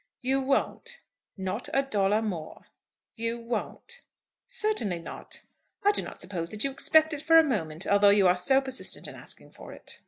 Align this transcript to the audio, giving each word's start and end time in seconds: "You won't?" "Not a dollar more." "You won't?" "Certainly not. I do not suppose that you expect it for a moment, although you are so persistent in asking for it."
"You 0.23 0.41
won't?" 0.41 0.97
"Not 1.37 1.69
a 1.75 1.83
dollar 1.83 2.23
more." 2.23 2.65
"You 3.13 3.39
won't?" 3.39 4.01
"Certainly 4.47 4.97
not. 4.97 5.41
I 5.83 5.91
do 5.91 6.01
not 6.01 6.19
suppose 6.19 6.49
that 6.49 6.63
you 6.63 6.71
expect 6.71 7.13
it 7.13 7.21
for 7.21 7.37
a 7.37 7.43
moment, 7.43 7.85
although 7.85 8.09
you 8.09 8.27
are 8.27 8.35
so 8.35 8.61
persistent 8.61 9.07
in 9.07 9.13
asking 9.13 9.51
for 9.51 9.73
it." 9.73 9.99